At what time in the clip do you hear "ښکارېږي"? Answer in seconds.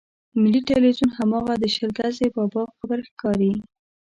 3.09-3.63